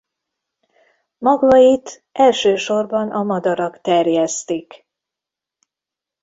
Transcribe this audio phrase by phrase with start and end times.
[1.17, 4.87] Magvait elsősorban a madarak terjesztik.